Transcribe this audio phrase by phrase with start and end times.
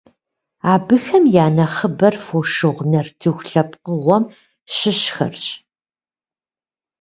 [0.73, 4.23] Абыхэм я нэхъыбэр «фошыгъу» нартыху лъэпкъыгъуэм
[4.75, 5.45] щыщхэрщ.